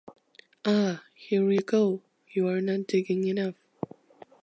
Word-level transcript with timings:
Ah! 0.65 1.03
Here 1.13 1.51
you 1.51 1.59
go! 1.59 2.01
You’re 2.31 2.59
not 2.61 2.87
digging 2.87 3.27
enough. 3.27 3.67